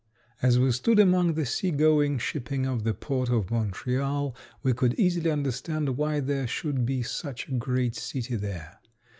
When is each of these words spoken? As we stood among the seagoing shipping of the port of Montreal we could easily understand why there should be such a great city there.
As 0.41 0.57
we 0.57 0.71
stood 0.71 0.97
among 0.97 1.35
the 1.35 1.45
seagoing 1.45 2.17
shipping 2.17 2.65
of 2.65 2.83
the 2.83 2.93
port 2.95 3.29
of 3.29 3.51
Montreal 3.51 4.35
we 4.63 4.73
could 4.73 4.95
easily 4.95 5.29
understand 5.29 5.95
why 5.95 6.19
there 6.19 6.47
should 6.47 6.87
be 6.87 7.03
such 7.03 7.47
a 7.47 7.51
great 7.51 7.95
city 7.95 8.35
there. 8.35 8.79